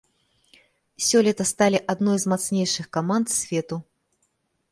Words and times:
Сёлета 1.07 1.43
сталі 1.49 1.79
адной 1.93 2.17
з 2.23 2.31
мацнейшых 2.33 2.85
каманд 2.97 3.27
свету. 3.37 3.75